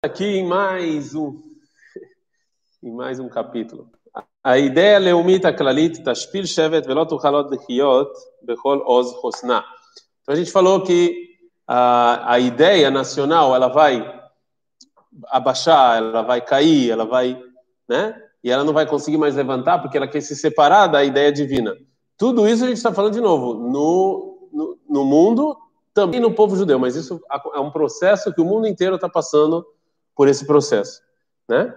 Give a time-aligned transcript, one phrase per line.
[0.00, 1.36] aqui em mais um
[2.82, 3.90] em mais um capítulo.
[4.44, 8.08] A ideia leumita klalit tashpil shevet velot uchalot lechiot
[8.42, 9.64] bechol oz chosna.
[10.22, 14.22] Então a gente falou que a, a ideia nacional ela vai
[15.26, 17.42] abaixar, ela vai cair, ela vai,
[17.88, 18.22] né?
[18.44, 21.76] E ela não vai conseguir mais levantar porque ela quer se separar da ideia divina.
[22.16, 25.56] Tudo isso a gente está falando de novo no, no, no mundo,
[25.92, 27.20] também no povo judeu, mas isso
[27.52, 29.66] é um processo que o mundo inteiro está passando
[30.18, 31.00] por esse processo,
[31.48, 31.72] né?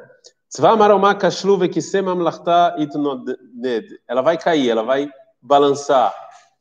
[4.07, 5.07] Ela vai cair, ela vai
[5.39, 6.11] balançar,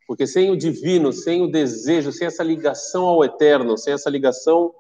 [0.07, 4.75] porque sem o divino, sem o desejo, sem essa ligação ao eterno, sem essa ligação,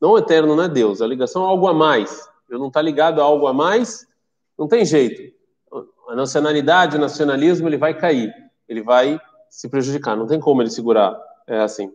[0.00, 2.26] não ao eterno, não é Deus, a ligação a algo a mais.
[2.48, 4.06] Eu não estar tá ligado a algo a mais,
[4.58, 5.36] não tem jeito.
[6.08, 8.32] A nacionalidade, o nacionalismo, ele vai cair,
[8.66, 9.20] ele vai
[9.50, 11.92] se prejudicar, não tem como ele segurar, é assim.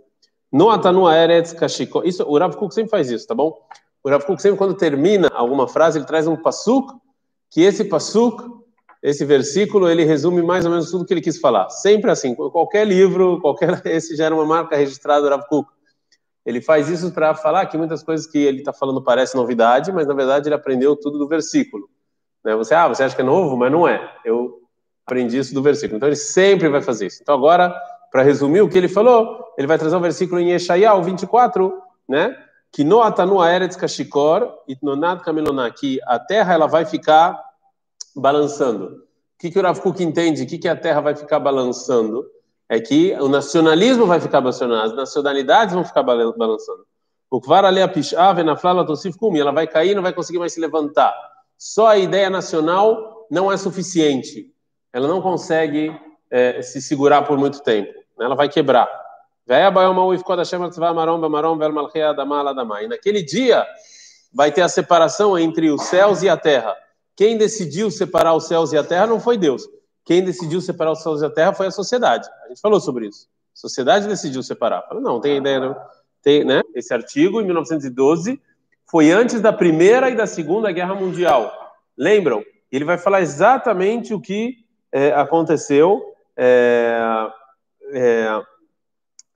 [0.51, 3.57] No Atanua Eretz Kashiko, isso, o Rav Kuk sempre faz isso, tá bom?
[4.03, 6.91] O Rav Kuk sempre, quando termina alguma frase, ele traz um pasuk,
[7.49, 8.43] que esse pasuk,
[9.03, 11.69] esse versículo, ele resume mais ou menos tudo que ele quis falar.
[11.69, 15.69] Sempre assim, qualquer livro, qualquer esse já era uma marca registrada do Rav Kuk.
[16.45, 20.07] Ele faz isso para falar que muitas coisas que ele está falando parecem novidade, mas
[20.07, 21.87] na verdade ele aprendeu tudo do versículo.
[22.43, 22.55] Né?
[22.55, 24.11] Você, ah, você acha que é novo, mas não é.
[24.25, 24.59] Eu
[25.05, 25.97] aprendi isso do versículo.
[25.97, 27.19] Então ele sempre vai fazer isso.
[27.21, 27.75] Então agora,
[28.11, 31.71] para resumir o que ele falou, ele vai trazer um versículo em Yeshayahu 24,
[32.09, 32.35] né?
[32.71, 37.41] Que no atanu aeretz kashikor itnonad kamelonah, que a terra ela vai ficar
[38.15, 38.85] balançando.
[38.85, 40.43] O que, que o Rav Kuk entende?
[40.43, 42.25] O que, que a terra vai ficar balançando?
[42.69, 46.85] É que o nacionalismo vai ficar balançando, as nacionalidades vão ficar balançando.
[47.29, 50.53] O Kvar ali apishave na flala tosif kumi, ela vai cair, não vai conseguir mais
[50.53, 51.13] se levantar.
[51.57, 54.51] Só a ideia nacional não é suficiente.
[54.91, 55.97] Ela não consegue
[56.29, 57.93] é, se segurar por muito tempo.
[58.19, 58.89] Ela vai quebrar.
[62.81, 63.65] E naquele dia
[64.33, 66.75] vai ter a separação entre os céus e a terra.
[67.15, 69.67] Quem decidiu separar os céus e a terra não foi Deus.
[70.05, 72.27] Quem decidiu separar os céus e a terra foi a sociedade.
[72.45, 73.27] A gente falou sobre isso.
[73.53, 74.87] A sociedade decidiu separar.
[74.93, 75.75] Não, tem ideia, não.
[76.23, 76.61] Tem, né?
[76.73, 78.41] Esse artigo, em 1912,
[78.89, 81.51] foi antes da Primeira e da Segunda Guerra Mundial.
[81.97, 82.43] Lembram?
[82.71, 84.57] Ele vai falar exatamente o que
[84.91, 86.01] é, aconteceu.
[86.37, 87.27] É,
[87.93, 88.41] é,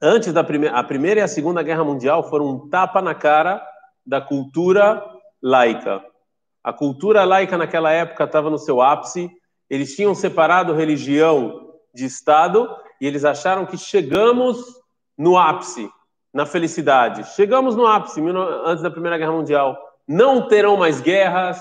[0.06, 3.66] antes da primeira, a primeira e a segunda guerra mundial foram um tapa na cara
[4.06, 5.04] da cultura
[5.42, 6.04] laica.
[6.64, 9.30] A cultura laica naquela época estava no seu ápice.
[9.68, 12.70] Eles tinham separado religião de Estado
[13.02, 14.58] e eles acharam que chegamos
[15.18, 15.90] no ápice,
[16.32, 17.24] na felicidade.
[17.36, 18.22] Chegamos no ápice
[18.66, 19.76] antes da Primeira Guerra Mundial.
[20.08, 21.60] Não terão mais guerras.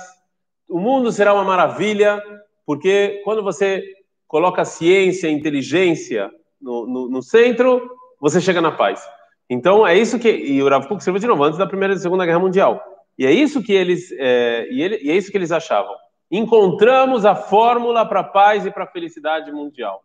[0.69, 2.22] O mundo será uma maravilha,
[2.66, 3.82] porque quando você
[4.26, 6.31] coloca ciência, a inteligência
[6.61, 7.91] no, no, no centro,
[8.25, 9.07] você chega na paz.
[9.51, 11.99] Então é isso que e o Rav Kuk escreveu de novo antes da primeira e
[11.99, 12.83] segunda guerra mundial.
[13.19, 15.95] E é isso que eles é, e, ele, e é isso que eles achavam.
[16.31, 20.03] Encontramos a fórmula para a paz e para a felicidade mundial.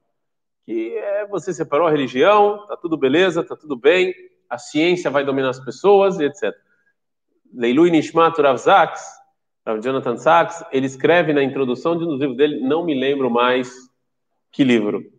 [0.66, 4.14] Que é você separou a religião, tá tudo beleza, tá tudo bem,
[4.50, 6.54] a ciência vai dominar as pessoas, etc.
[7.54, 9.02] Leilui Nishmat Rav Sachs,
[9.66, 13.30] Rav Jonathan Sachs, ele escreve na introdução de um dos livros dele, não me lembro
[13.30, 13.90] mais
[14.52, 15.19] que livro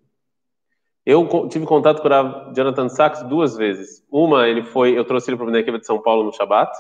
[1.05, 4.05] eu tive contato com o Jonathan Sachs duas vezes.
[4.11, 6.71] Uma, ele foi, eu trouxe ele para o Bnei de São Paulo no Shabat,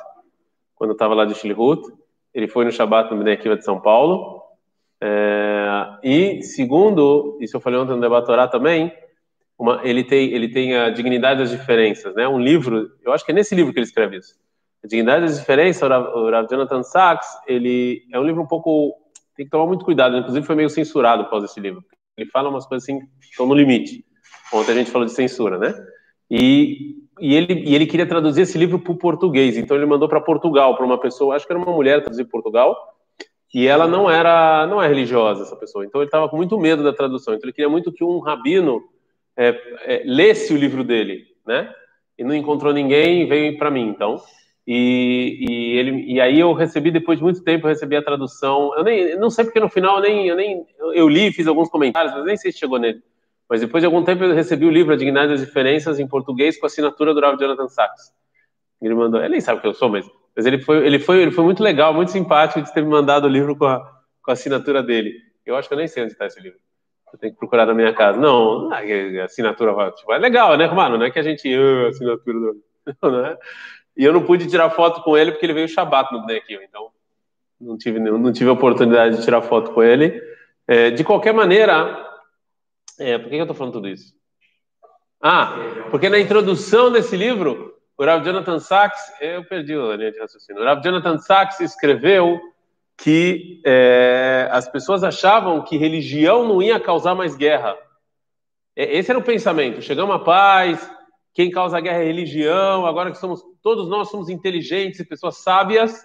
[0.75, 1.83] quando eu estava lá de Shilhut.
[2.33, 4.43] Ele foi no Shabat no Bnei de São Paulo.
[5.03, 8.93] É, e segundo, isso eu falei ontem no Debatorá também,
[9.59, 12.27] uma, ele tem ele tem a dignidade das diferenças, né?
[12.29, 14.35] Um livro, eu acho que é nesse livro que ele escreve isso.
[14.83, 18.95] A dignidade das diferenças, o Rav, Jonathan Sachs, ele é um livro um pouco
[19.37, 21.83] tem que tomar muito cuidado, inclusive foi meio censurado após esse livro.
[22.17, 24.05] Ele fala umas coisas assim que estão no limite.
[24.53, 25.75] Ontem a gente falou de censura, né?
[26.31, 30.09] E, e, ele, e ele queria traduzir esse livro para o português, então ele mandou
[30.09, 32.77] para Portugal, para uma pessoa, acho que era uma mulher traduzir Portugal,
[33.53, 35.84] e ela não era não é religiosa, essa pessoa.
[35.84, 38.81] Então ele estava com muito medo da tradução, então ele queria muito que um rabino
[39.37, 39.49] é,
[39.84, 41.72] é, lesse o livro dele, né?
[42.16, 44.21] E não encontrou ninguém, veio para mim, então.
[44.66, 48.72] E, e, ele, e aí eu recebi, depois de muito tempo, eu recebi a tradução.
[48.77, 51.69] Eu nem não sei porque no final eu nem, eu nem eu li, fiz alguns
[51.69, 53.03] comentários, mas nem sei se chegou nele.
[53.51, 56.57] Mas depois de algum tempo eu recebi o livro A Dignidade das Diferenças em português
[56.57, 58.13] com a assinatura do Rav Jonathan Sachs.
[58.81, 61.33] Ele mandou, ele nem sabe que eu sou, mas, mas ele, foi, ele, foi, ele
[61.33, 63.81] foi muito legal, muito simpático de ter me mandado o livro com a,
[64.23, 65.15] com a assinatura dele.
[65.45, 66.61] Eu acho que eu nem sei onde está esse livro.
[67.13, 68.21] Eu tenho que procurar na minha casa.
[68.21, 70.97] Não, a assinatura vai, tipo, é legal, né, Romano?
[70.97, 71.53] Não é que a gente.
[71.53, 72.63] Uh, assinatura do.
[73.03, 73.37] Não, é?
[73.97, 76.89] E eu não pude tirar foto com ele porque ele veio Shabat no bonequinho, então
[77.61, 80.23] não tive, não tive oportunidade de tirar foto com ele.
[80.67, 82.09] É, de qualquer maneira,
[83.01, 84.15] é, por que eu estou falando tudo isso?
[85.23, 85.55] Ah,
[85.91, 90.63] porque na introdução desse livro, o Rav Jonathan Sachs, eu perdi a linha de raciocínio.
[90.63, 92.41] O Rav Jonathan Sachs escreveu
[92.97, 97.77] que é, as pessoas achavam que religião não ia causar mais guerra.
[98.77, 99.83] Esse era o pensamento.
[99.83, 100.91] Chegamos à paz,
[101.35, 106.03] quem causa guerra é religião, agora que somos todos nós somos inteligentes e pessoas sábias,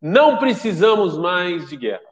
[0.00, 2.08] não precisamos mais de guerra.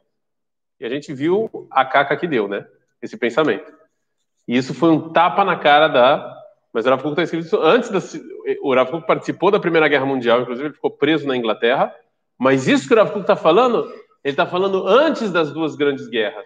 [0.79, 2.65] E a gente viu a caca que deu, né?
[3.01, 3.71] Esse pensamento.
[4.47, 6.37] E isso foi um tapa na cara da
[6.77, 7.97] mas o Rav Kuk está escrito isso antes da.
[8.61, 11.91] O Rav Kuk participou da Primeira Guerra Mundial, inclusive ele ficou preso na Inglaterra.
[12.37, 13.89] Mas isso que o Rav Kuk está falando,
[14.23, 16.45] ele está falando antes das duas grandes guerras.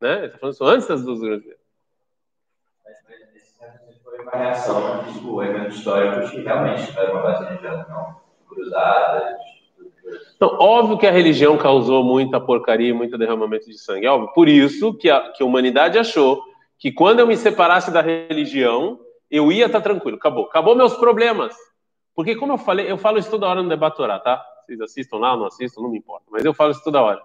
[0.00, 0.18] Né?
[0.18, 1.60] Ele está falando isso antes das duas grandes guerras.
[2.84, 5.12] Mas foi uma reação né?
[5.12, 8.16] tipo, eventos históricos que realmente tiveram uma base religiosa, não
[8.48, 9.34] cruzadas.
[10.36, 14.06] Então, óbvio que a religião causou muita porcaria e muito derramamento de sangue.
[14.06, 14.32] É óbvio.
[14.34, 16.44] Por isso que a, que a humanidade achou
[16.84, 19.00] que quando eu me separasse da religião,
[19.30, 20.44] eu ia estar tá tranquilo, acabou.
[20.44, 21.56] Acabou meus problemas.
[22.14, 24.44] Porque, como eu falei, eu falo isso toda hora no Debatorá, tá?
[24.66, 26.26] Vocês assistam lá, não assistam, não me importa.
[26.30, 27.22] Mas eu falo isso toda hora.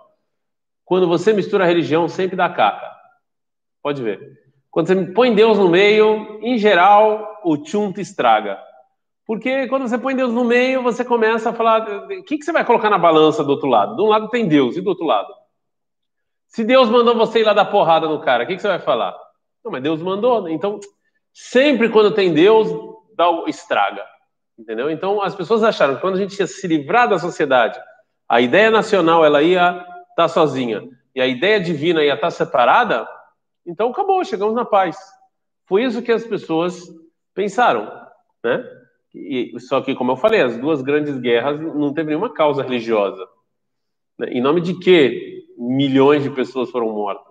[0.86, 2.90] Quando você mistura a religião, sempre dá caca.
[3.84, 4.32] Pode ver.
[4.72, 8.58] Quando você põe Deus no meio, em geral, o tchum te estraga.
[9.26, 12.54] Porque quando você põe Deus no meio, você começa a falar: o que, que você
[12.54, 13.98] vai colocar na balança do outro lado?
[13.98, 15.34] De um lado tem Deus, e do outro lado?
[16.48, 18.80] Se Deus mandou você ir lá dar porrada no cara, o que, que você vai
[18.80, 19.14] falar?
[19.70, 20.42] Não, mas Deus mandou.
[20.42, 20.52] Né?
[20.52, 20.80] Então,
[21.34, 22.68] Sempre quando tem Deus,
[23.16, 24.04] dá estraga.
[24.58, 24.90] Entendeu?
[24.90, 27.80] Então, as pessoas acharam que quando a gente ia se livrar da sociedade,
[28.28, 30.84] a ideia nacional ela ia estar tá sozinha
[31.16, 33.08] e a ideia divina ia estar tá separada,
[33.66, 34.98] então acabou, chegamos na paz.
[35.66, 36.84] Foi isso que as pessoas
[37.34, 37.90] pensaram,
[38.44, 38.66] né?
[39.16, 43.26] E, só que, como eu falei, as duas grandes guerras não teve nenhuma causa religiosa.
[44.18, 44.28] Né?
[44.32, 47.29] Em nome de que milhões de pessoas foram mortas?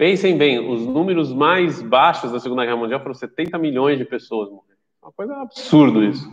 [0.00, 4.48] Pensem bem, os números mais baixos da Segunda Guerra Mundial foram 70 milhões de pessoas
[4.48, 4.78] morrendo.
[5.02, 6.26] Uma coisa absurda isso.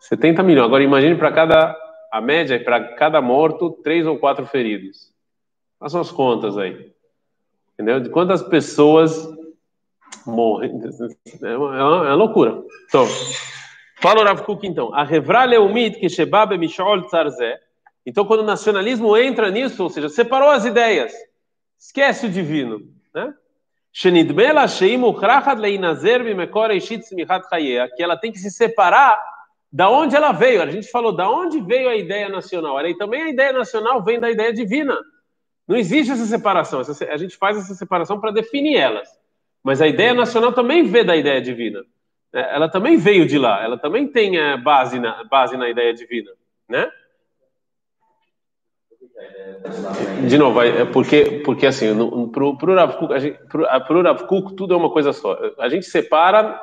[0.00, 0.66] 70 milhões.
[0.66, 1.74] Agora imagine para cada
[2.12, 5.10] a média é para cada morto três ou quatro feridos.
[5.80, 6.92] Façam as contas aí.
[7.72, 7.98] Entendeu?
[7.98, 9.26] De quantas pessoas
[10.26, 10.78] morrem.
[11.42, 12.62] É uma, é uma, é loucura.
[12.84, 13.06] Então,
[14.02, 14.94] fala o Rav Kuk, então.
[14.94, 17.58] A Leumit que Shebab Mishol Tzarzé.
[18.04, 21.14] Então, quando o nacionalismo entra nisso, ou seja, separou as ideias,
[21.78, 23.34] esquece o divino né?
[27.96, 29.18] Que ela tem que se separar
[29.72, 30.62] da onde ela veio.
[30.62, 32.80] A gente falou da onde veio a ideia nacional.
[32.86, 34.96] E também a ideia nacional vem da ideia divina.
[35.66, 36.80] Não existe essa separação.
[36.80, 39.08] A gente faz essa separação para definir elas.
[39.62, 41.84] Mas a ideia nacional também veio da ideia divina.
[42.32, 43.62] É, ela também veio de lá.
[43.62, 46.30] Ela também tem é, base na, base na ideia divina,
[46.68, 46.90] né?
[50.28, 51.86] De novo, é porque, porque assim,
[52.32, 55.36] para o Rav Kuk, pro, Kuk, tudo é uma coisa só.
[55.58, 56.60] A gente separa,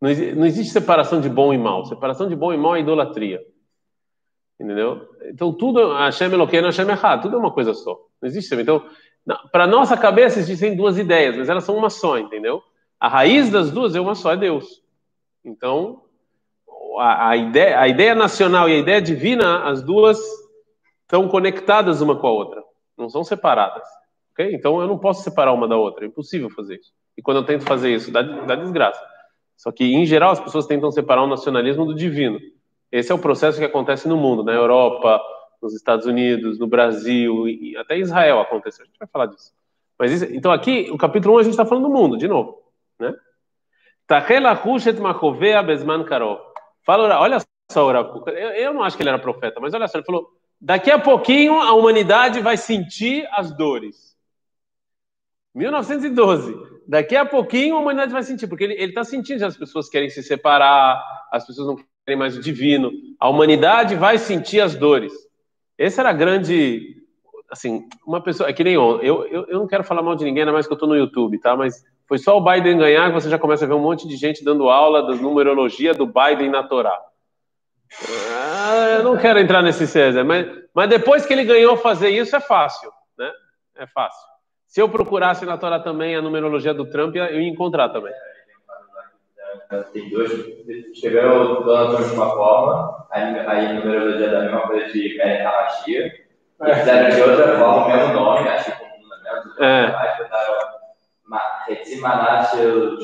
[0.00, 1.84] não, não existe separação de bom e mal.
[1.86, 3.40] Separação de bom e mal é idolatria.
[4.60, 5.08] Entendeu?
[5.24, 7.98] Então tudo, Hashem Eloqueno, Hashem errado, tudo é uma coisa só.
[8.22, 8.54] Não existe.
[8.54, 8.84] Então,
[9.50, 12.62] para nossa cabeça existem duas ideias, mas elas são uma só, entendeu?
[13.00, 14.82] A raiz das duas é uma só, é Deus.
[15.44, 16.02] Então,
[16.98, 20.18] a, a, ideia, a ideia nacional e a ideia divina, as duas
[21.04, 22.62] estão conectadas uma com a outra,
[22.98, 23.86] não são separadas.
[24.32, 24.54] Okay?
[24.54, 26.92] Então eu não posso separar uma da outra, é impossível fazer isso.
[27.16, 29.00] E quando eu tento fazer isso, dá, dá desgraça.
[29.56, 32.40] Só que, em geral, as pessoas tentam separar o nacionalismo do divino.
[32.90, 35.20] Esse é o processo que acontece no mundo, na Europa,
[35.62, 38.84] nos Estados Unidos, no Brasil, e até Israel aconteceu.
[38.84, 39.52] A gente vai falar disso.
[39.98, 42.60] Mas isso, então aqui, o capítulo 1, a gente está falando do mundo, de novo.
[42.98, 43.14] Né?
[46.84, 47.38] Fala, olha
[47.70, 50.30] só, eu, eu não acho que ele era profeta, mas olha só, ele falou,
[50.60, 54.16] Daqui a pouquinho a humanidade vai sentir as dores.
[55.54, 56.54] 1912.
[56.86, 60.10] Daqui a pouquinho a humanidade vai sentir, porque ele está sentindo que as pessoas querem
[60.10, 62.90] se separar, as pessoas não querem mais o divino.
[63.18, 65.12] A humanidade vai sentir as dores.
[65.78, 67.02] Essa era a grande.
[67.50, 68.48] Assim, uma pessoa.
[68.48, 70.72] É que nem eu, eu, eu não quero falar mal de ninguém, ainda mais que
[70.72, 71.56] eu estou no YouTube, tá?
[71.56, 74.16] Mas foi só o Biden ganhar que você já começa a ver um monte de
[74.16, 77.00] gente dando aula da numerologia do Biden na Torá.
[78.30, 82.34] Ah, eu não quero entrar nesse César, mas, mas depois que ele ganhou fazer isso
[82.34, 83.30] é fácil, né?
[83.76, 84.20] É fácil.
[84.66, 88.12] Se eu procurasse na Torá também a numerologia do Trump, eu ia encontrar também.
[89.92, 90.32] Tem dois.
[90.92, 95.46] Escreveu o Donald Trump de uma forma, aí, a numerologia da mesma coisa de Karen
[95.46, 96.12] Hamashia,
[96.66, 99.86] e fizeram de outra forma o mesmo nome, acho que com o mesmo é.
[100.18, 100.74] botaram
[101.66, 102.50] Retzimanat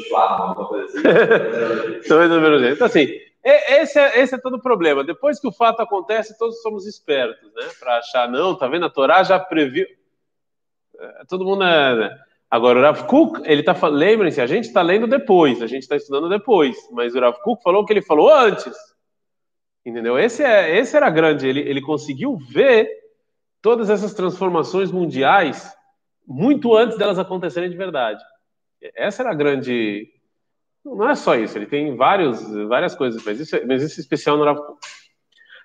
[0.07, 0.99] Schwab, alguma coisa assim.
[2.73, 3.09] Então, assim,
[3.45, 5.03] esse é, esse é todo o problema.
[5.03, 7.69] Depois que o fato acontece, todos somos espertos, né?
[7.79, 8.87] Para achar, não, tá vendo?
[8.87, 9.87] A Torá já previu.
[10.99, 11.97] É, todo mundo é.
[11.97, 12.19] Né?
[12.51, 15.97] Agora, o Rav Kuk, ele tá lembrem-se, a gente está lendo depois, a gente está
[15.97, 18.75] estudando depois, mas o Rav Kuk falou o que ele falou antes.
[19.87, 20.19] Entendeu?
[20.19, 22.89] Esse, é, esse era grande, ele, ele conseguiu ver
[23.63, 25.73] todas essas transformações mundiais
[26.27, 28.23] muito antes delas acontecerem de verdade.
[28.95, 30.09] Essa era a grande.
[30.85, 34.03] Não é só isso, ele tem vários, várias coisas, mas isso, é, mas isso é
[34.03, 34.81] especial no Rav Kuk.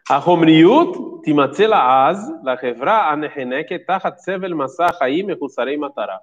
[0.07, 6.19] A Romriut timatzela az la revra aneheneke tachat sevel masah haim echusarei matará.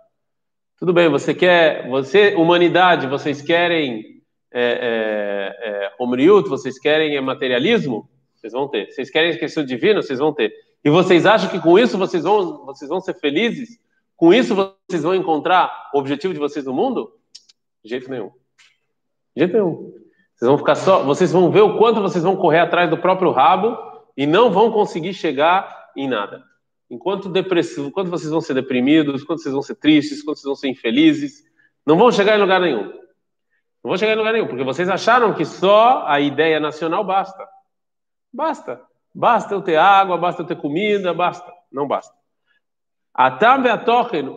[0.78, 4.22] Tudo bem, você quer, você, humanidade, vocês querem
[4.52, 8.08] é, é, é vocês querem é materialismo?
[8.34, 8.90] Vocês vão ter.
[8.90, 10.02] Vocês querem esquecer o divino?
[10.02, 10.52] Vocês vão ter.
[10.84, 13.80] E vocês acham que com isso vocês vão, vocês vão ser felizes?
[14.16, 17.12] Com isso vocês vão encontrar o objetivo de vocês no mundo?
[17.84, 18.30] De jeito nenhum.
[19.36, 19.46] De.
[19.46, 23.30] Vocês vão ficar só, vocês vão ver o quanto vocês vão correr atrás do próprio
[23.30, 23.76] rabo
[24.16, 26.42] e não vão conseguir chegar em nada.
[26.90, 30.56] Enquanto depressivo, quanto vocês vão ser deprimidos, quanto vocês vão ser tristes, quanto vocês vão
[30.56, 31.44] ser infelizes,
[31.86, 32.84] não vão chegar em lugar nenhum.
[33.82, 37.46] Não vão chegar em lugar nenhum, porque vocês acharam que só a ideia nacional basta.
[38.32, 38.80] Basta.
[39.14, 41.52] Basta eu ter água, basta eu ter comida, basta.
[41.70, 42.14] Não basta.
[43.14, 43.68] A tambe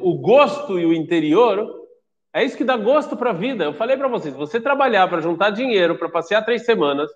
[0.02, 1.85] o gosto e o interior,
[2.36, 3.63] é isso que dá gosto para a vida.
[3.63, 7.10] Eu falei para vocês, você trabalhar para juntar dinheiro para passear três semanas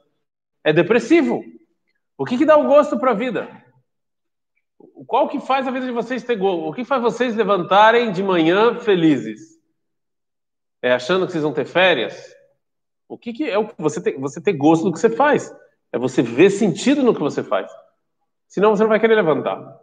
[0.63, 1.43] é depressivo.
[2.17, 3.49] O que, que dá o gosto para a vida?
[5.05, 6.69] Qual que faz a vida de vocês ter gol?
[6.69, 9.59] O que faz vocês levantarem de manhã felizes?
[10.81, 12.33] É achando que vocês vão ter férias?
[13.05, 15.53] O que, que é o que você ter, você ter gosto do que você faz?
[15.91, 17.69] É você ver sentido no que você faz.
[18.47, 19.81] Senão você não vai querer levantar.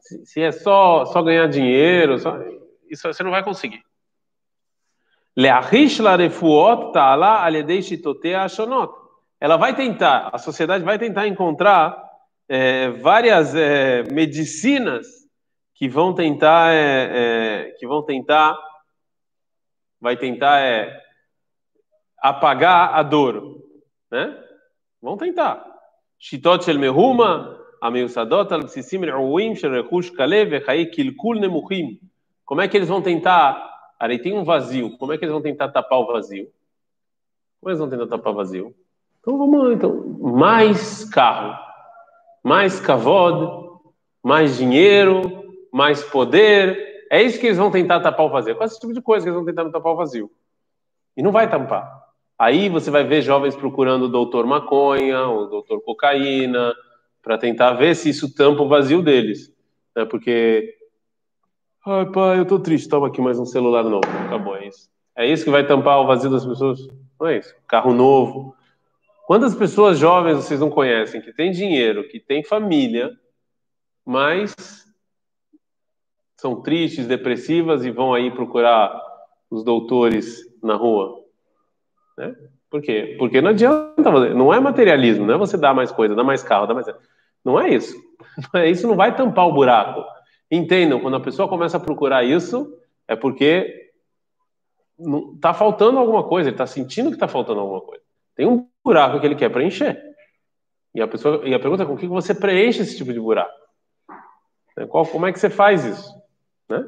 [0.00, 2.36] Se, se é só, só ganhar dinheiro, só,
[2.90, 3.86] isso você não vai conseguir.
[9.39, 12.03] Ela vai tentar, a sociedade vai tentar encontrar
[12.47, 15.07] é, várias é, medicinas
[15.73, 18.57] que vão tentar, é, é que vão tentar,
[19.99, 21.01] vai tentar é,
[22.19, 23.63] apagar a dor,
[24.11, 24.37] né?
[25.01, 25.65] Vão tentar.
[26.19, 32.11] Shitot shel mehuma, המיוסדות על בסיסים רעועים של רכוש קלה וחיי קלקול נמוכים.
[32.45, 33.65] Como é que eles vão tentar?
[33.98, 34.96] Aí tem um vazio.
[34.98, 36.50] Como é que eles vão tentar tapar o vazio?
[37.60, 38.74] Como eles vão tentar tapar o vazio?
[39.20, 39.94] Então vamos lá, então.
[40.18, 41.66] Mais carro
[42.46, 43.80] mais kavod,
[44.22, 46.78] mais dinheiro, mais poder.
[47.10, 48.54] É isso que eles vão tentar tapar o vazio.
[48.54, 50.30] Qual esse tipo de coisa que eles vão tentar tapar o vazio?
[51.16, 52.04] E não vai tampar.
[52.38, 56.72] Aí você vai ver jovens procurando o doutor maconha, o doutor cocaína,
[57.20, 59.52] para tentar ver se isso tampa o vazio deles.
[59.96, 60.04] Né?
[60.04, 60.72] Porque,
[61.86, 64.06] ai pai, eu tô triste, toma aqui mais um celular novo.
[64.26, 64.90] Acabou, é isso.
[65.16, 66.86] É isso que vai tampar o vazio das pessoas?
[67.18, 67.54] Não é isso.
[67.66, 68.56] Carro novo,
[69.26, 73.10] Quantas pessoas jovens vocês não conhecem que têm dinheiro, que têm família,
[74.04, 74.54] mas
[76.36, 78.96] são tristes, depressivas e vão aí procurar
[79.50, 81.24] os doutores na rua?
[82.16, 82.36] Né?
[82.70, 83.16] Por quê?
[83.18, 86.68] Porque não adianta, não é materialismo, não é você dar mais coisa, dar mais carro,
[86.68, 86.86] dar mais.
[87.44, 87.96] Não é isso.
[88.70, 90.04] Isso não vai tampar o buraco.
[90.50, 92.72] Entendam, quando a pessoa começa a procurar isso,
[93.08, 93.92] é porque
[95.34, 98.02] está faltando alguma coisa, ele está sentindo que está faltando alguma coisa.
[98.34, 100.00] Tem um buraco que ele quer preencher.
[100.94, 103.52] E a, pessoa, e a pergunta é com que você preenche esse tipo de buraco?
[104.76, 104.86] Né?
[104.86, 106.14] Qual, como é que você faz isso?
[106.68, 106.84] Né?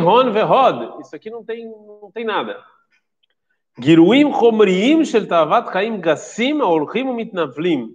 [0.00, 1.00] Ron Verod.
[1.00, 2.62] Isso aqui não tem, não tem nada.
[3.80, 7.94] Giruim Chomriim Shel Tavat Chaim Gassim Orchim Mitnavlim.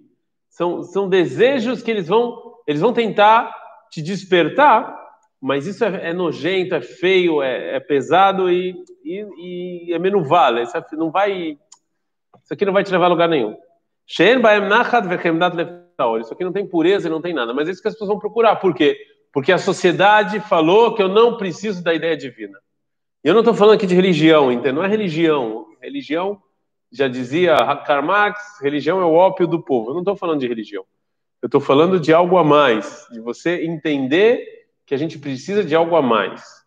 [0.49, 3.55] São, são desejos que eles vão, eles vão tentar
[3.89, 4.97] te despertar,
[5.41, 10.63] mas isso é, é nojento, é feio, é, é pesado e, e, e é menuvale.
[10.63, 11.57] Isso não vai
[12.49, 13.55] isso aqui não vai te levar a lugar nenhum.
[16.19, 17.53] Isso aqui não tem pureza não tem nada.
[17.53, 18.55] Mas é isso que as pessoas vão procurar.
[18.55, 18.97] Por quê?
[19.31, 22.57] Porque a sociedade falou que eu não preciso da ideia divina.
[23.23, 24.71] Eu não estou falando aqui de religião, entende?
[24.71, 25.67] Não é religião.
[25.79, 26.41] Religião,
[26.91, 27.55] já dizia
[27.85, 29.91] Karl Marx, religião é o ópio do povo.
[29.91, 30.83] Eu não estou falando de religião.
[31.41, 33.07] Eu estou falando de algo a mais.
[33.11, 36.59] De você entender que a gente precisa de algo a mais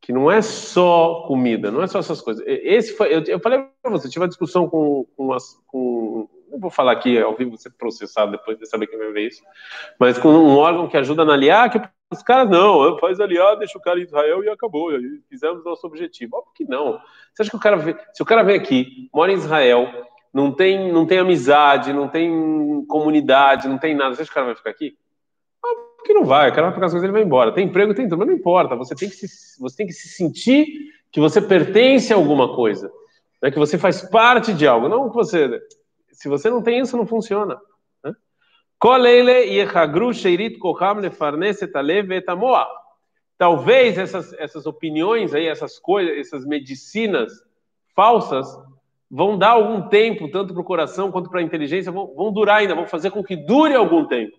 [0.00, 2.42] que não é só comida, não é só essas coisas.
[2.46, 6.58] Esse foi, eu, eu falei para você, tive uma discussão com, com, as, com, não
[6.58, 9.42] vou falar aqui ao vivo, você processado depois de saber quem vai ver isso,
[9.98, 11.80] mas com um órgão que ajuda a analisar, que
[12.12, 14.90] os caras não, faz aliar, deixa o cara em Israel e acabou,
[15.28, 16.38] fizemos nosso objetivo.
[16.38, 16.98] Óbvio que não.
[17.32, 19.88] Você acha que o cara, vem, se o cara vem aqui, mora em Israel,
[20.32, 24.34] não tem, não tem amizade, não tem comunidade, não tem nada, você acha que o
[24.34, 24.96] cara vai ficar aqui?
[26.04, 27.52] que não vai, o cara vai pegar as coisas ele vai embora.
[27.52, 28.74] Tem emprego, tem tudo, mas não importa.
[28.76, 30.66] Você tem que se, você tem que se sentir
[31.12, 32.90] que você pertence a alguma coisa,
[33.42, 33.50] né?
[33.50, 34.88] que você faz parte de algo.
[34.88, 35.60] Não que você.
[36.12, 37.60] Se você não tem isso, não funciona.
[38.02, 38.12] Né?
[43.38, 47.32] talvez essas, essas opiniões aí, essas coisas, essas medicinas
[47.94, 48.46] falsas,
[49.09, 52.57] vão dar algum tempo, tanto para o coração quanto para a inteligência, vão, vão, durar
[52.57, 54.37] ainda, vão fazer com que dure algum tempo.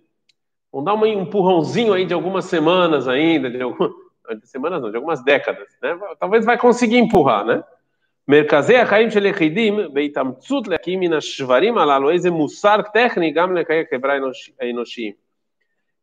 [0.72, 3.92] Vão dar um empurrãozinho aí de algumas semanas ainda, de algumas
[4.44, 5.98] semanas não, de algumas décadas, né?
[6.18, 7.62] Talvez vai conseguir empurrar, né?
[8.28, 14.14] מרכזי החיים של יחידים בהתאמצות להקים מן השברים הללו איזה מוסר טכני גם לחיי החברה
[14.60, 15.12] האנושיים.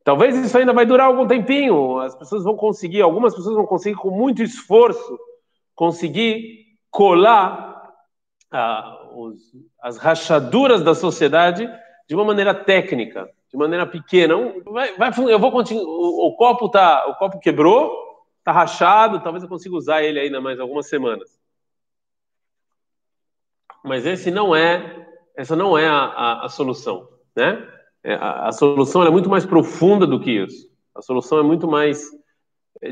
[0.05, 1.99] Talvez isso ainda vai durar algum tempinho.
[1.99, 5.17] As pessoas vão conseguir, algumas pessoas vão conseguir com muito esforço,
[5.73, 7.76] conseguir colar
[8.50, 9.52] ah, os,
[9.82, 11.68] as rachaduras da sociedade
[12.08, 14.34] de uma maneira técnica, de maneira pequena.
[14.64, 15.84] Vai, vai, eu vou continuar.
[15.84, 17.92] O, o, copo tá, o copo quebrou,
[18.42, 19.20] tá rachado.
[19.20, 21.38] Talvez eu consiga usar ele ainda mais algumas semanas.
[23.84, 27.66] Mas esse não é, essa não é a, a, a solução, né?
[28.02, 30.68] É, a, a, solução é muito mais profunda do que isso.
[30.94, 32.10] A solução é muito mais,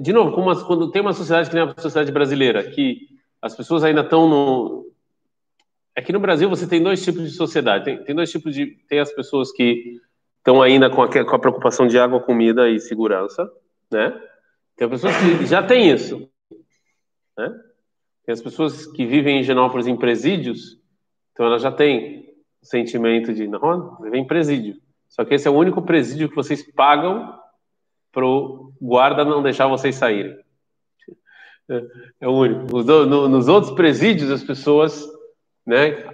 [0.00, 0.32] de novo,
[0.64, 2.98] quando tem uma sociedade que nem a sociedade brasileira, que
[3.42, 4.85] as pessoas ainda estão no,
[5.96, 7.84] aqui no Brasil você tem dois tipos de sociedade.
[7.84, 10.00] Tem, tem dois tipos de, tem as pessoas que
[10.38, 13.50] estão ainda com a, com a preocupação de água, comida e segurança,
[13.90, 14.20] né?
[14.76, 16.30] Tem pessoas que já têm isso,
[17.36, 17.60] né?
[18.24, 20.78] Tem as pessoas que vivem em Genópolis em presídios,
[21.32, 24.76] então elas já têm o sentimento de, não, viver em presídio.
[25.08, 27.38] Só que esse é o único presídio que vocês pagam
[28.12, 30.36] para o guarda não deixar vocês saírem.
[31.68, 31.82] É,
[32.22, 32.82] é o único.
[32.82, 35.04] No, nos outros presídios, as pessoas,
[35.66, 36.04] né,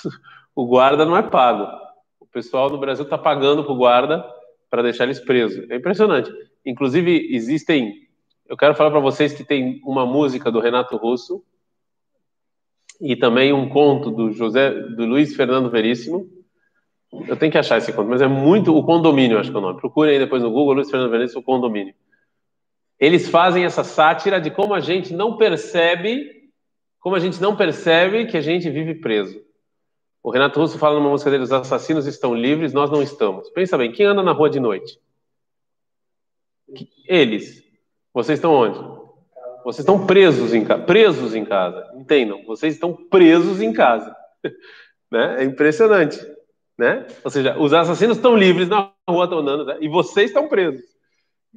[0.54, 1.66] o guarda não é pago.
[2.18, 4.24] O pessoal no Brasil está pagando para o guarda
[4.70, 5.68] para deixar eles presos.
[5.70, 6.32] É impressionante.
[6.64, 8.08] Inclusive, existem.
[8.48, 11.44] Eu quero falar para vocês que tem uma música do Renato Russo,
[13.00, 16.28] e também um conto do José, do Luiz Fernando Veríssimo.
[17.28, 19.62] Eu tenho que achar esse conto, mas é muito o condomínio, acho que é o
[19.62, 19.80] nome.
[19.80, 21.94] Procurem aí depois no Google Luiz Fernando Veríssimo, o condomínio.
[22.98, 26.33] Eles fazem essa sátira de como a gente não percebe,
[27.04, 29.38] como a gente não percebe que a gente vive preso.
[30.22, 33.50] O Renato Russo fala numa música dele: os assassinos estão livres, nós não estamos.
[33.50, 34.98] Pensa bem, quem anda na rua de noite?
[37.06, 37.62] Eles.
[38.14, 38.78] Vocês estão onde?
[39.62, 41.92] Vocês estão presos em casa, presos em casa.
[41.94, 44.16] Entendam, vocês estão presos em casa.
[45.12, 45.42] né?
[45.42, 46.18] É impressionante,
[46.78, 47.06] né?
[47.22, 49.76] Ou seja, os assassinos estão livres na rua, estão andando, né?
[49.78, 50.93] e vocês estão presos.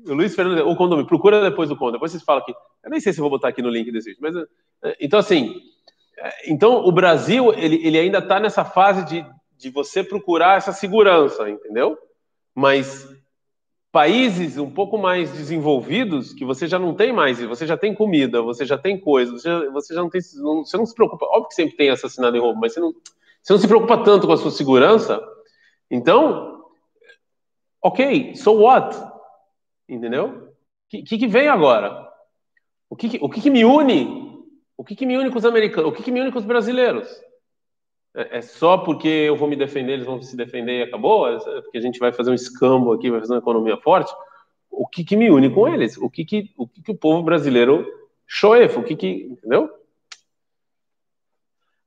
[0.05, 2.53] O Luiz Fernando, o condomínio, procura depois do conto, depois vocês falam aqui.
[2.83, 4.35] Eu nem sei se vou botar aqui no link desse vídeo, mas
[4.83, 5.55] é, então assim,
[6.19, 9.25] é, então o Brasil ele, ele ainda está nessa fase de,
[9.57, 11.97] de você procurar essa segurança, entendeu?
[12.53, 13.07] Mas
[13.91, 18.41] países um pouco mais desenvolvidos que você já não tem mais, você já tem comida,
[18.41, 21.25] você já tem coisa, você já, você já não tem, não, você não se preocupa.
[21.25, 22.93] Óbvio que sempre tem assassinato em roubo, mas você não,
[23.41, 25.19] você não se preocupa tanto com a sua segurança.
[25.89, 26.63] Então,
[27.81, 28.95] ok, so what?
[29.87, 30.53] Entendeu?
[30.93, 32.07] O que, que, vem agora?
[32.89, 34.43] O que, o que, me une?
[34.77, 35.89] O que, me une com os americanos?
[35.89, 37.07] O que, me une com os brasileiros?
[38.15, 41.27] É, é só porque eu vou me defender, eles vão se defender e acabou?
[41.27, 44.13] É porque a gente vai fazer um escambo aqui, vai fazer uma economia forte?
[44.69, 45.97] O que, me une com eles?
[45.97, 46.23] O que,
[46.57, 47.85] o, que, o povo brasileiro
[48.25, 48.77] shoef?
[48.77, 49.69] O que que, entendeu?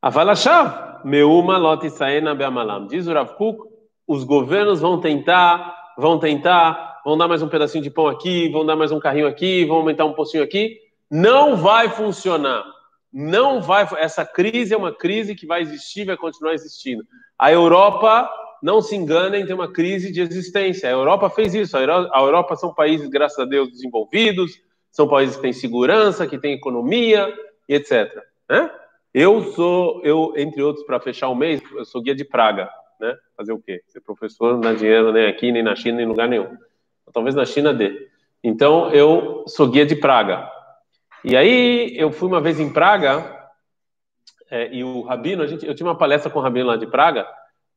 [0.03, 2.87] Avalachav, meuma lot isaena beamalam.
[2.87, 3.69] Diz o Rav Kuk,
[4.07, 8.65] os governos vão tentar, vão tentar, vão dar mais um pedacinho de pão aqui, vão
[8.65, 10.79] dar mais um carrinho aqui, vão aumentar um pocinho aqui.
[11.11, 12.65] Não vai funcionar
[13.13, 13.87] não vai.
[13.99, 17.05] Essa crise é uma crise que vai existir, vai continuar existindo.
[17.39, 18.31] A Europa,
[18.63, 20.89] não se enganem, tem uma crise de existência.
[20.89, 21.77] A Europa fez isso.
[21.77, 24.61] A Europa são países, graças a Deus, desenvolvidos,
[24.91, 27.33] são países que têm segurança, que têm economia
[27.69, 28.13] etc.
[28.49, 28.71] Né?
[29.15, 32.69] Eu sou, eu entre outros, para fechar o mês, eu sou guia de Praga.
[33.01, 33.17] Né?
[33.37, 33.83] Fazer o quê?
[33.89, 36.57] Ser professor não dá dinheiro nem aqui, nem na China, nem em lugar nenhum.
[37.12, 38.09] Talvez na China dê.
[38.42, 40.49] Então, eu sou guia de Praga.
[41.25, 43.40] E aí eu fui uma vez em Praga
[44.51, 46.87] é, e o Rabino, a gente, eu tinha uma palestra com o Rabino lá de
[46.87, 47.27] Praga,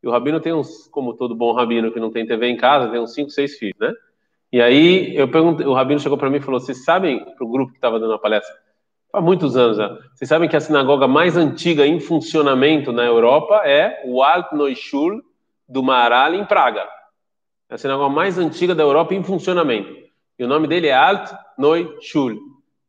[0.02, 2.90] e o Rabino tem uns, como todo bom Rabino que não tem TV em casa,
[2.90, 3.94] tem uns 5, 6 filhos, né?
[4.52, 7.50] E aí eu perguntei, o Rabino chegou para mim e falou: Vocês sabem, para o
[7.50, 8.54] grupo que estava dando a palestra,
[9.14, 13.62] há muitos anos já, vocês sabem que a sinagoga mais antiga em funcionamento na Europa
[13.66, 15.22] é o Alt Neuschul
[15.70, 16.88] do Maral em Praga.
[17.70, 19.94] É a sinagoga mais antiga da Europa em funcionamento.
[20.38, 22.40] E o nome dele é Alt Neuschul.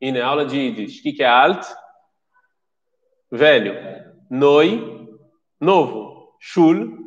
[0.00, 0.98] E aula de Yiddish.
[0.98, 1.66] O que, que é alt?
[3.30, 3.74] Velho.
[4.30, 5.08] Noi,
[5.60, 6.34] novo.
[6.38, 6.98] Shul.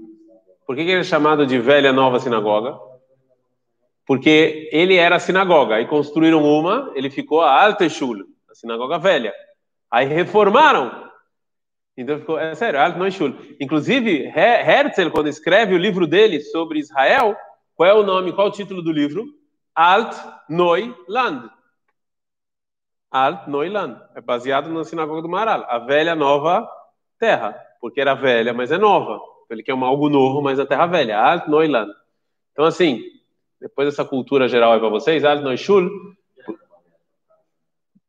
[0.66, 2.76] Por que, que ele é chamado de velha nova sinagoga?
[4.04, 5.76] Porque ele era a sinagoga.
[5.76, 9.34] Aí construíram uma, ele ficou a Alte Shul, a sinagoga velha.
[9.92, 11.08] Aí reformaram.
[11.96, 13.36] Então ficou, é sério, Alt Noi Shul.
[13.60, 17.36] Inclusive, Herzl, quando escreve o livro dele sobre Israel,
[17.78, 19.26] qual é o nome, qual é o título do livro?
[19.74, 20.14] Alt
[20.50, 21.50] Noi Land
[23.12, 23.98] Alt Neuland.
[24.16, 25.66] É baseado na sinagoga do Maral.
[25.70, 26.70] A velha nova
[27.20, 27.56] terra.
[27.80, 29.20] Porque era velha, mas é nova.
[29.50, 31.18] Ele quer algo novo, mas a terra velha.
[31.20, 31.92] Alt Neuland.
[32.52, 33.04] Então, assim,
[33.62, 35.90] depois dessa cultura geral aí para vocês, Alt Neuschul,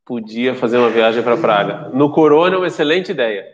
[0.05, 1.91] podia fazer uma viagem para Praga.
[1.91, 3.47] No Corona é uma excelente ideia.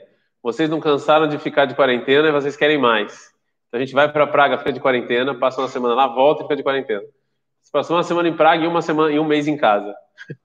[0.43, 3.34] Vocês não cansaram de ficar de quarentena e vocês querem mais.
[3.75, 6.55] A gente vai para Praga, fica de quarentena, passa uma semana lá, volta e fica
[6.55, 7.03] de quarentena.
[7.61, 9.93] Você passou uma semana em Praga e uma semana e um mês em casa.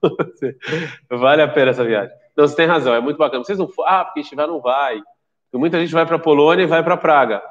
[1.08, 2.12] vale a pena essa viagem.
[2.36, 3.44] Não, você tem razão, é muito bacana.
[3.44, 5.00] Vocês não ah, porque estiver não vai.
[5.54, 7.44] Muita gente vai para Polônia e vai para Praga.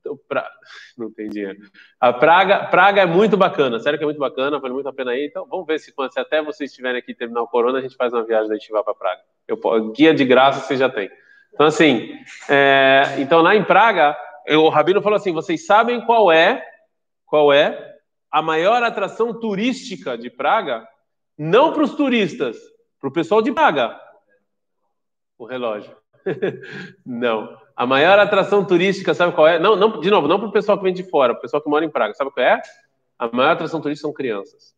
[0.00, 0.46] Então, pra...
[0.96, 1.58] Não tem dinheiro.
[1.98, 5.14] A Praga, Praga é muito bacana, sério que é muito bacana, vale muito a pena
[5.14, 5.26] ir.
[5.26, 8.12] Então, vamos ver se, se até vocês estiverem aqui terminar o corona, a gente faz
[8.12, 9.22] uma viagem da Estiva para Praga.
[9.48, 9.58] Eu,
[9.92, 11.10] guia de graça você já tem.
[11.52, 12.12] Então, assim,
[12.48, 14.16] é, então lá em Praga,
[14.48, 16.64] o Rabino falou assim: vocês sabem qual é,
[17.26, 17.96] qual é
[18.30, 20.86] a maior atração turística de Praga?
[21.36, 22.56] Não para os turistas,
[23.00, 23.98] para o pessoal de Praga.
[25.38, 25.96] O relógio.
[27.04, 27.58] não.
[27.76, 29.58] A maior atração turística, sabe qual é?
[29.58, 31.62] Não, não de novo, não para o pessoal que vem de fora, para o pessoal
[31.62, 32.14] que mora em Praga.
[32.14, 32.60] Sabe qual é?
[33.18, 34.74] A maior atração turística são crianças.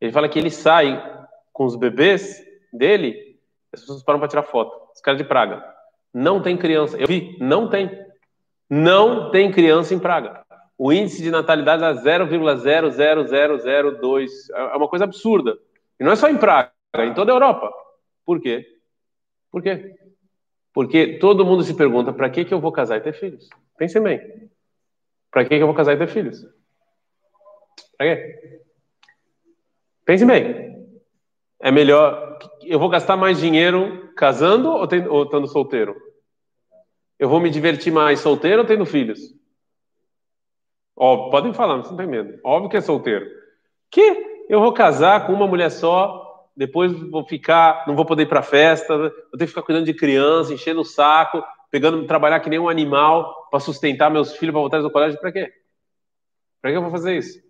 [0.00, 3.40] Ele fala que ele sai com os bebês dele,
[3.72, 4.92] as pessoas param para tirar foto.
[4.94, 5.73] Os caras de Praga.
[6.14, 6.96] Não tem criança.
[6.96, 7.90] Eu vi, não tem.
[8.70, 10.44] Não tem criança em Praga.
[10.78, 14.30] O índice de natalidade é 0,00002.
[14.54, 15.58] É uma coisa absurda.
[15.98, 17.72] E não é só em Praga, é em toda a Europa.
[18.24, 18.64] Por quê?
[19.50, 19.96] Por quê?
[20.72, 23.48] Porque todo mundo se pergunta: para que, que eu vou casar e ter filhos?
[23.76, 24.50] Pense bem.
[25.30, 26.44] Para que, que eu vou casar e ter filhos?
[27.96, 28.60] Para quê?
[30.04, 30.73] Pense bem.
[31.64, 32.38] É melhor.
[32.62, 35.96] Eu vou gastar mais dinheiro casando ou, tendo, estando solteiro?
[37.18, 39.18] Eu vou me divertir mais solteiro ou tendo filhos?
[40.94, 42.38] Óbvio, podem falar, não tem medo.
[42.44, 43.24] Óbvio que é solteiro.
[43.90, 48.28] Que eu vou casar com uma mulher só, depois vou ficar, não vou poder ir
[48.28, 52.50] para festa, vou ter que ficar cuidando de criança, enchendo o saco, pegando, trabalhar que
[52.50, 55.18] nem um animal para sustentar meus filhos para voltar do colégio.
[55.18, 55.50] Para quê?
[56.60, 57.43] Para que eu vou fazer isso?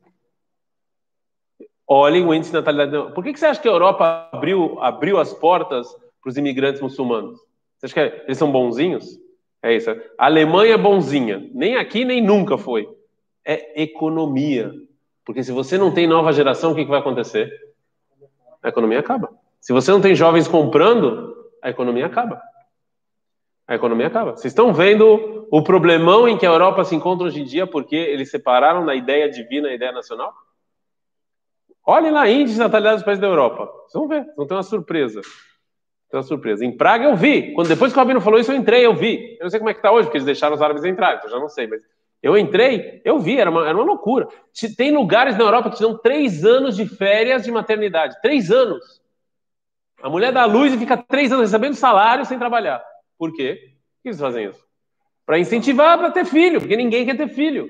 [1.87, 3.13] Olhem o índice de natalidade.
[3.13, 5.87] Por que, que você acha que a Europa abriu, abriu as portas
[6.23, 7.39] para os imigrantes muçulmanos?
[7.79, 9.19] Você acha que eles são bonzinhos?
[9.63, 9.91] É isso.
[10.19, 11.51] A Alemanha é bonzinha.
[11.53, 12.89] Nem aqui, nem nunca foi.
[13.45, 14.73] É economia.
[15.25, 17.51] Porque se você não tem nova geração, o que, que vai acontecer?
[18.63, 19.31] A economia acaba.
[19.61, 22.41] Se você não tem jovens comprando, a economia acaba.
[23.67, 24.33] A economia acaba.
[24.33, 27.97] Vocês estão vendo o problemão em que a Europa se encontra hoje em dia porque
[27.97, 30.35] eles separaram da ideia divina a ideia nacional?
[31.87, 33.67] Olhem lá, índice de natalidade dos países da Europa.
[33.67, 35.21] Vocês vão ver, vão ter uma surpresa.
[36.11, 36.65] Tem uma surpresa.
[36.65, 37.53] Em Praga eu vi.
[37.53, 39.37] Quando depois que o Rabino falou isso, eu entrei, eu vi.
[39.39, 41.31] Eu não sei como é que está hoje, porque eles deixaram os árabes entrarem, então
[41.31, 41.83] já não sei, mas
[42.23, 44.27] eu entrei, eu vi, era uma, era uma loucura.
[44.79, 48.17] Tem lugares na Europa que te dão três anos de férias de maternidade.
[48.23, 49.03] Três anos.
[50.03, 52.83] A mulher dá luz e fica três anos recebendo salário sem trabalhar.
[53.19, 53.57] Por quê?
[53.57, 54.65] Por que eles fazem isso?
[55.27, 57.69] Para incentivar para ter filho, porque ninguém quer ter filho.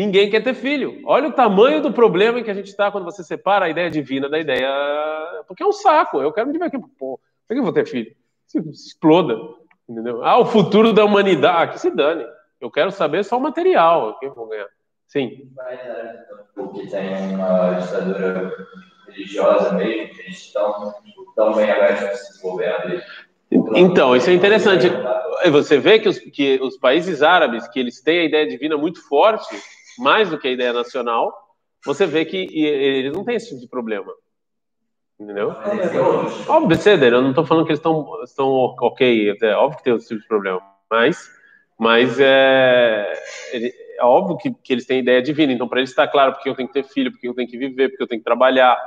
[0.00, 0.98] Ninguém quer ter filho.
[1.04, 3.90] Olha o tamanho do problema em que a gente está quando você separa a ideia
[3.90, 4.66] divina da ideia.
[5.46, 6.22] Porque é um saco.
[6.22, 6.80] Eu quero me divertir.
[6.98, 8.10] Pô, por que eu vou ter filho?
[8.46, 9.36] Se exploda.
[9.86, 10.24] Entendeu?
[10.24, 11.54] Ah, o futuro da humanidade.
[11.54, 12.24] Ah, que se dane.
[12.58, 14.18] Eu quero saber só o material.
[14.18, 14.68] que eu vou ganhar?
[15.06, 15.52] Sim.
[16.54, 18.56] Porque tem uma ditadura
[19.06, 20.94] religiosa mesmo, que eles estão
[21.36, 23.02] tão bem abertos a se desenvolvendo.
[23.76, 24.86] Então, isso é interessante.
[25.52, 29.06] Você vê que os, que os países árabes, que eles têm a ideia divina muito
[29.06, 29.54] forte,
[30.00, 31.32] mais do que a ideia nacional,
[31.84, 34.12] você vê que eles não têm esse tipo de problema.
[35.18, 35.50] Entendeu?
[36.48, 39.94] Óbvio, Ceder, eu não estou falando que eles estão, estão ok, é óbvio que tem
[39.94, 41.30] esse tipo de problema, mas,
[41.78, 43.12] mas é,
[43.98, 46.54] é óbvio que, que eles têm ideia divina, então para eles está claro porque eu
[46.54, 48.78] tenho que ter filho, porque eu tenho que viver, porque eu tenho que trabalhar.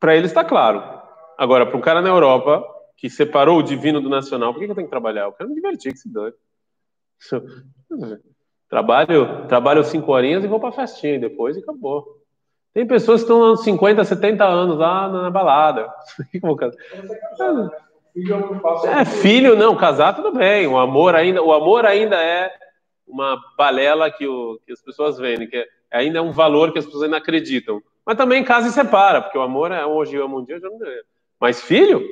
[0.00, 0.82] Para eles está claro.
[1.36, 2.64] Agora, para um cara na Europa
[2.96, 5.24] que separou o divino do nacional, por que, que eu tenho que trabalhar?
[5.24, 6.32] Eu quero me divertir, que se dane.
[8.68, 12.16] Trabalho, trabalho cinco horinhas e vou para festinha depois e acabou.
[12.74, 15.88] Tem pessoas que estão 50, 70 anos lá na, balada.
[18.86, 20.66] É, filho não, casar tudo bem.
[20.66, 22.50] O amor ainda, o amor ainda é
[23.06, 26.78] uma balela que, o, que as pessoas vendem, que é, ainda é um valor que
[26.78, 27.82] as pessoas ainda acreditam.
[28.06, 30.76] Mas também casa e separa, porque o amor é hoje amo um dia, hoje amo
[30.76, 31.02] um
[31.38, 32.02] Mas filho,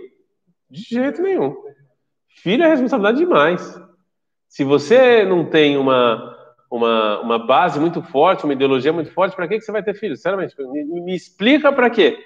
[0.68, 1.56] de jeito nenhum.
[2.28, 3.80] Filho é responsabilidade demais.
[4.46, 6.34] Se você não tem uma
[6.74, 10.16] uma, uma base muito forte, uma ideologia muito forte, para que, você vai ter filho?
[10.16, 12.18] Sinceramente, me, me explica para quê?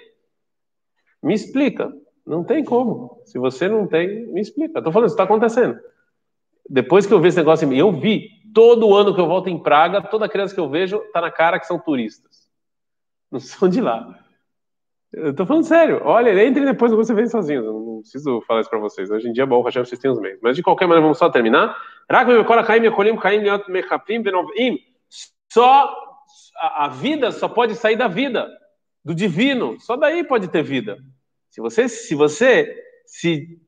[1.21, 1.93] Me explica.
[2.25, 3.21] Não tem como.
[3.25, 4.79] Se você não tem, me explica.
[4.79, 5.79] Estou falando, isso está acontecendo.
[6.67, 10.01] Depois que eu vi esse negócio, eu vi, todo ano que eu volto em Praga,
[10.01, 12.49] toda criança que eu vejo está na cara que são turistas.
[13.31, 14.17] Não são de lá.
[15.13, 16.01] Eu tô falando sério.
[16.03, 17.63] Olha, entre depois você vem sozinho.
[17.65, 19.11] Eu não preciso falar isso pra vocês.
[19.11, 20.39] Hoje em dia, bom, Hashem, vocês têm os meios.
[20.41, 21.75] Mas de qualquer maneira, vamos só terminar.
[25.51, 25.95] Só
[26.55, 28.49] a vida só pode sair da vida,
[29.03, 29.79] do divino.
[29.79, 30.97] Só daí pode ter vida.
[31.49, 33.59] Se você se, você se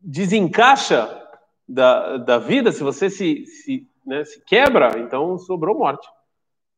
[0.00, 1.20] desencaixa
[1.68, 6.08] da, da vida, se você se, se, né, se quebra, então sobrou morte.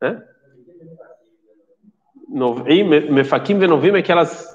[0.00, 0.22] Né?
[3.10, 4.46] Mefakim venovim é que elas,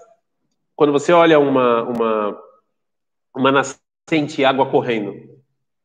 [0.76, 2.43] quando você olha uma, uma,
[3.36, 5.13] uma nascente água correndo,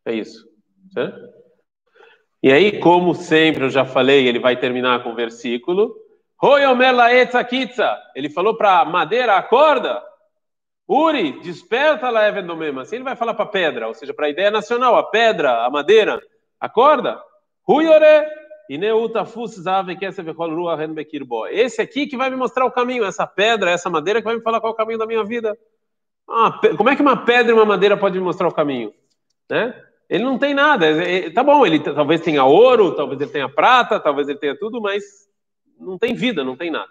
[0.05, 0.52] é isso.
[2.43, 5.95] E aí, como sempre eu já falei, ele vai terminar com o versículo.
[8.17, 10.03] Ele falou para a madeira, acorda.
[10.89, 12.83] Uri, desperta lá, Evendomema.
[12.83, 15.65] Assim ele vai falar para a pedra, ou seja, para a ideia nacional, a pedra,
[15.65, 16.21] a madeira,
[16.61, 17.23] acorda.
[21.51, 24.43] Esse aqui que vai me mostrar o caminho, essa pedra, essa madeira que vai me
[24.43, 25.57] falar qual é o caminho da minha vida.
[26.29, 28.93] Ah, como é que uma pedra e uma madeira podem me mostrar o caminho?
[29.49, 29.75] Né?
[30.13, 30.87] Ele não tem nada.
[31.35, 35.03] Tá bom, ele talvez tenha ouro, talvez ele tenha prata, talvez ele tenha tudo, mas
[35.81, 36.91] não tem vida, não tem nada.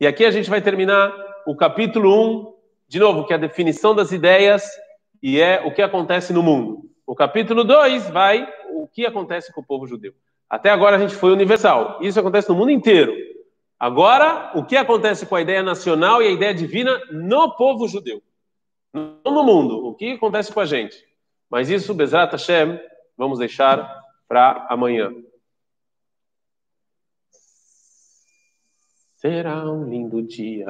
[0.00, 1.12] E aqui a gente vai terminar
[1.46, 2.54] o capítulo 1,
[2.88, 4.64] de novo, que é a definição das ideias
[5.22, 6.90] e é o que acontece no mundo.
[7.06, 10.14] O capítulo 2 vai o que acontece com o povo judeu.
[10.48, 11.98] Até agora a gente foi universal.
[12.00, 13.14] Isso acontece no mundo inteiro.
[13.78, 18.22] Agora, o que acontece com a ideia nacional e a ideia divina no povo judeu?
[18.94, 19.86] Não no mundo.
[19.86, 21.09] O que acontece com a gente?
[21.50, 22.78] Mas isso, Bezrat Hashem,
[23.16, 25.12] vamos deixar para amanhã.
[29.16, 30.66] Será um lindo dia.